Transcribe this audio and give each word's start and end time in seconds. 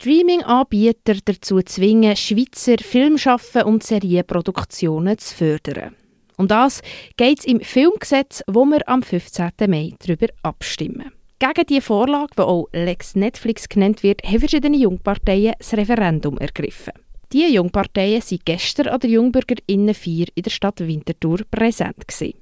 Streaming-Anbieter 0.00 1.16
dazu 1.24 1.60
zwingen, 1.60 2.14
Schweizer 2.14 2.76
Filmschaffen 2.78 3.62
und 3.62 3.82
Serienproduktionen 3.82 5.18
zu 5.18 5.34
fördern. 5.34 5.96
Und 6.36 6.52
das 6.52 6.82
geht 7.16 7.40
es 7.40 7.44
im 7.44 7.58
Filmgesetz, 7.58 8.44
wo 8.46 8.64
wir 8.64 8.88
am 8.88 9.02
15. 9.02 9.50
Mai 9.66 9.94
darüber 9.98 10.28
abstimmen. 10.44 11.10
Gegen 11.40 11.66
die 11.68 11.80
Vorlage, 11.80 12.30
die 12.36 12.42
auch 12.42 12.68
Lex 12.72 13.16
Netflix 13.16 13.68
genannt 13.68 14.04
wird, 14.04 14.22
haben 14.22 14.38
verschiedene 14.38 14.76
Jungparteien 14.76 15.54
das 15.58 15.74
Referendum 15.74 16.38
ergriffen. 16.38 16.92
Die 17.32 17.52
Jungparteien 17.52 18.22
waren 18.22 18.38
gestern 18.44 18.86
an 18.86 19.00
der 19.00 19.10
Jungbürgerinnenfeier 19.10 20.26
in 20.32 20.42
der 20.44 20.50
Stadt 20.50 20.78
Winterthur 20.78 21.40
präsent. 21.50 22.06
Gewesen. 22.06 22.34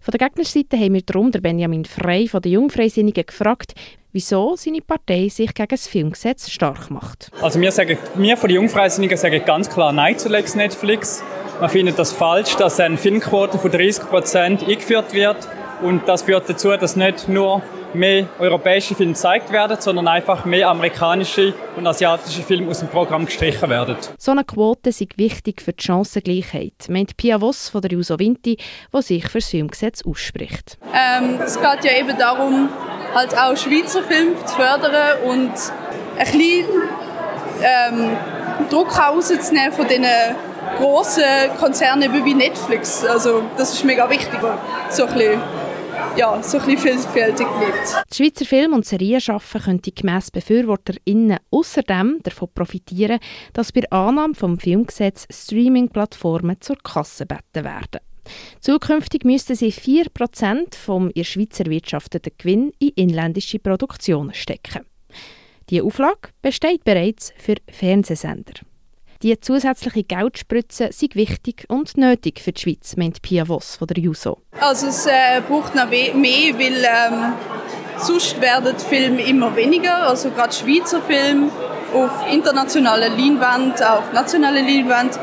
Von 0.00 0.12
der 0.12 0.28
Gegnerseite 0.28 0.76
haben 0.76 0.94
wir 0.94 1.02
darum 1.02 1.30
der 1.30 1.40
Benjamin 1.40 1.84
Frey 1.84 2.28
von 2.28 2.42
den 2.42 2.52
Jungfreisinnigen 2.52 3.26
gefragt, 3.26 3.74
wieso 4.12 4.56
seine 4.56 4.80
Partei 4.80 5.28
sich 5.28 5.54
gegen 5.54 5.68
das 5.68 5.86
Filmgesetz 5.86 6.50
stark 6.50 6.90
macht. 6.90 7.30
Also 7.40 7.60
wir, 7.60 7.72
sagen, 7.72 7.98
wir 8.16 8.36
von 8.36 8.48
den 8.48 8.56
Jungfreisinnigen 8.56 9.16
sagen 9.16 9.42
ganz 9.44 9.68
klar 9.68 9.92
Nein 9.92 10.18
zu 10.18 10.28
Lex 10.28 10.54
Netflix. 10.54 11.22
Man 11.60 11.70
findet 11.70 11.98
das 11.98 12.12
falsch, 12.12 12.56
dass 12.56 12.80
eine 12.80 12.96
Filmquote 12.96 13.58
von 13.58 13.70
30 13.70 14.04
Prozent 14.04 14.62
eingeführt 14.62 15.12
wird. 15.12 15.48
Und 15.82 16.08
das 16.08 16.22
führt 16.22 16.48
dazu, 16.48 16.70
dass 16.70 16.96
nicht 16.96 17.28
nur 17.28 17.62
mehr 17.94 18.26
europäische 18.38 18.94
Filme 18.94 19.12
gezeigt 19.12 19.50
werden, 19.52 19.76
sondern 19.80 20.08
einfach 20.08 20.44
mehr 20.44 20.68
amerikanische 20.68 21.54
und 21.76 21.86
asiatische 21.86 22.42
Filme 22.42 22.70
aus 22.70 22.80
dem 22.80 22.88
Programm 22.88 23.26
gestrichen 23.26 23.68
werden. 23.68 23.96
So 24.18 24.32
eine 24.32 24.44
Quote 24.44 24.90
ist 24.90 25.00
wichtig 25.16 25.62
für 25.62 25.72
die 25.72 25.82
Chancengleichheit, 25.82 26.88
meint 26.88 27.16
Pia 27.16 27.38
Voss 27.40 27.68
von 27.68 27.80
der 27.80 27.90
Juso 27.92 28.18
Vinti, 28.18 28.58
die 28.94 29.02
sich 29.02 29.28
für 29.28 29.38
das 29.38 29.48
Filmgesetz 29.48 30.02
ausspricht. 30.04 30.78
Ähm, 30.92 31.40
es 31.44 31.60
geht 31.60 31.84
ja 31.84 31.98
eben 31.98 32.16
darum, 32.18 32.68
halt 33.14 33.36
auch 33.36 33.56
Schweizer 33.56 34.02
Filme 34.02 34.36
zu 34.44 34.54
fördern 34.54 35.22
und 35.24 35.52
ein 36.18 36.18
bisschen 36.18 36.64
ähm, 37.62 38.16
Druck 38.70 38.96
rauszunehmen 38.98 39.72
von 39.72 39.88
diesen 39.88 40.06
grossen 40.78 41.24
Konzerne 41.58 42.12
wie 42.24 42.34
Netflix. 42.34 43.04
Also 43.04 43.42
das 43.56 43.72
ist 43.72 43.84
mega 43.84 44.08
wichtig, 44.08 44.38
so 44.90 45.06
ein 45.06 45.14
bisschen 45.14 45.40
ja, 46.16 46.42
so 46.42 46.58
ein 46.58 46.66
bisschen 46.66 46.98
vielfältig 46.98 47.46
bleibt. 47.46 48.10
Die 48.10 48.16
Schweizer 48.16 48.44
Film- 48.44 48.72
und 48.74 48.86
Serienschaffen 48.86 49.60
könnte 49.60 49.92
gemäss 49.92 50.30
BefürworterInnen 50.30 51.38
außerdem 51.50 52.20
davon 52.22 52.48
profitieren, 52.54 53.20
dass 53.52 53.72
bei 53.72 53.88
Annahme 53.90 54.34
vom 54.34 54.58
Filmgesetz 54.58 55.26
Streaming-Plattformen 55.30 56.60
zur 56.60 56.76
Kasse 56.76 57.26
beten 57.26 57.64
werden. 57.64 58.00
Zukünftig 58.60 59.24
müssten 59.24 59.56
sie 59.56 59.72
4% 59.72 60.76
vom 60.76 61.10
ihr 61.14 61.24
Schweizer 61.24 61.66
wirtschafteten 61.66 62.32
Gewinn 62.36 62.72
in 62.78 62.90
inländische 62.90 63.58
Produktionen 63.58 64.34
stecken. 64.34 64.84
Diese 65.68 65.84
Auflage 65.84 66.30
besteht 66.42 66.84
bereits 66.84 67.32
für 67.38 67.56
Fernsehsender. 67.70 68.54
Die 69.22 69.38
zusätzliche 69.38 70.02
Geldspritze 70.02 70.88
sei 70.92 71.08
wichtig 71.12 71.66
und 71.68 71.98
nötig 71.98 72.40
für 72.40 72.52
die 72.52 72.60
Schweiz, 72.62 72.96
meint 72.96 73.20
Pia 73.20 73.44
Voss 73.44 73.76
von 73.76 73.86
der 73.86 73.98
JUSO. 73.98 74.38
Also 74.58 74.86
es 74.86 75.04
äh, 75.04 75.42
braucht 75.46 75.74
noch 75.74 75.90
mehr, 75.90 76.14
weil 76.14 76.84
ähm, 76.84 77.34
sonst 77.98 78.40
werden 78.40 78.78
Filme 78.78 79.20
immer 79.20 79.54
weniger, 79.54 80.08
also 80.08 80.30
gerade 80.30 80.54
Schweizer 80.54 81.02
Filme 81.02 81.50
auf 81.92 82.32
internationaler 82.32 83.10
Leinwand, 83.10 83.82
auf 83.82 84.10
nationaler 84.14 84.62
Leinwand 84.62 85.18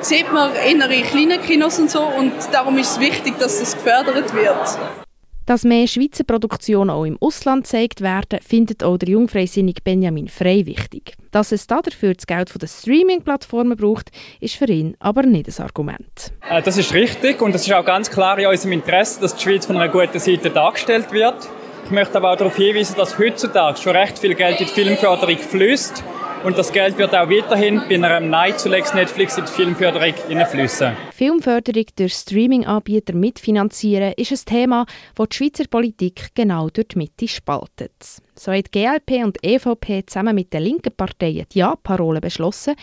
sieht 0.00 0.32
man 0.32 0.50
in 0.70 0.78
kleinen 1.02 1.42
Kinos 1.42 1.80
und 1.80 1.90
so 1.90 2.02
und 2.02 2.32
darum 2.52 2.78
ist 2.78 2.92
es 2.92 3.00
wichtig, 3.00 3.36
dass 3.40 3.58
das 3.58 3.74
gefördert 3.74 4.32
wird. 4.32 5.03
Dass 5.46 5.64
mehr 5.64 5.86
Schweizer 5.86 6.24
Produktionen 6.24 6.88
auch 6.88 7.04
im 7.04 7.18
Ausland 7.20 7.64
gezeigt 7.64 8.00
werden, 8.00 8.40
findet 8.40 8.82
auch 8.82 8.96
der 8.96 9.10
jungfreisinnige 9.10 9.82
Benjamin 9.82 10.28
Frey 10.28 10.64
wichtig. 10.64 11.14
Dass 11.32 11.52
es 11.52 11.66
dafür 11.66 12.14
das 12.14 12.26
Geld 12.26 12.48
von 12.48 12.60
den 12.60 12.68
Streaming-Plattformen 12.68 13.76
braucht, 13.76 14.10
ist 14.40 14.54
für 14.54 14.66
ihn 14.66 14.96
aber 15.00 15.22
nicht 15.24 15.48
das 15.48 15.60
Argument. 15.60 16.32
Äh, 16.48 16.62
das 16.62 16.78
ist 16.78 16.94
richtig 16.94 17.42
und 17.42 17.54
es 17.54 17.66
ist 17.66 17.72
auch 17.74 17.84
ganz 17.84 18.10
klar 18.10 18.38
in 18.38 18.46
unserem 18.46 18.72
Interesse, 18.72 19.20
dass 19.20 19.36
die 19.36 19.42
Schweiz 19.42 19.66
von 19.66 19.76
einer 19.76 19.92
guten 19.92 20.18
Seite 20.18 20.48
dargestellt 20.48 21.12
wird. 21.12 21.48
Ich 21.84 21.90
möchte 21.90 22.16
aber 22.16 22.32
auch 22.32 22.36
darauf 22.36 22.56
hinweisen, 22.56 22.94
dass 22.96 23.18
heutzutage 23.18 23.78
schon 23.78 23.94
recht 23.94 24.18
viel 24.18 24.34
Geld 24.34 24.60
in 24.60 24.66
die 24.66 24.72
Filmförderung 24.72 25.36
fließt 25.36 26.02
und 26.44 26.58
das 26.58 26.70
Geld 26.72 26.98
wird 26.98 27.14
auch 27.14 27.28
weiterhin 27.28 27.80
bei 27.88 27.94
einem 27.94 28.30
Nein 28.30 28.56
zu 28.58 28.68
Lex 28.68 28.92
Netflix 28.94 29.38
in 29.38 29.46
die 29.46 29.50
Filmförderung 29.50 30.14
hineinfließen. 30.28 30.92
Filmförderung 31.12 31.86
durch 31.96 32.12
Streaming-Anbieter 32.12 33.14
mitfinanzieren 33.14 34.12
ist 34.16 34.32
ein 34.32 34.44
Thema, 34.44 34.86
das 35.14 35.28
die 35.30 35.36
Schweizer 35.36 35.64
Politik 35.68 36.28
genau 36.34 36.68
durch 36.68 36.88
die 36.88 36.98
Mitte 36.98 37.26
spaltet. 37.26 37.92
So 38.34 38.52
hat 38.52 38.70
GLP 38.72 39.24
und 39.24 39.38
EVP 39.42 40.04
zusammen 40.06 40.34
mit 40.34 40.52
den 40.52 40.62
linken 40.62 40.92
Parteien 40.94 41.46
die 41.52 41.60
Ja-Parole 41.60 42.20
beschlossen. 42.20 42.74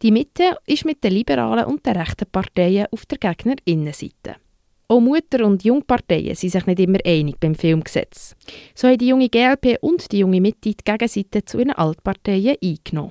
Die 0.00 0.12
Mitte 0.12 0.56
ist 0.66 0.84
mit 0.84 1.04
den 1.04 1.12
liberalen 1.12 1.66
und 1.66 1.84
den 1.84 1.96
rechten 1.96 2.26
Parteien 2.30 2.86
auf 2.90 3.04
der 3.06 3.18
Gegnerinnenseite. 3.18 4.36
Auch 4.90 4.98
Mutter- 4.98 5.46
und 5.46 5.62
Jungparteien 5.62 6.34
sind 6.34 6.50
sich 6.50 6.66
nicht 6.66 6.80
immer 6.80 6.98
einig 7.06 7.38
beim 7.38 7.54
Filmgesetz. 7.54 8.34
So 8.74 8.88
haben 8.88 8.98
die 8.98 9.06
junge 9.06 9.28
GLP 9.28 9.78
und 9.80 10.10
die 10.10 10.18
junge 10.18 10.40
Mitte 10.40 10.70
die 10.70 10.76
Gegenseite 10.84 11.44
zu 11.44 11.60
ihren 11.60 11.70
Altparteien 11.70 12.56
eingenommen. 12.60 13.08